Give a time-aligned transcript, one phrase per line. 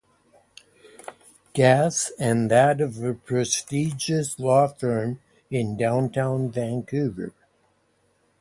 [1.53, 5.19] Gas and that of a prestigious law firm
[5.51, 7.35] in downtown Vancouver.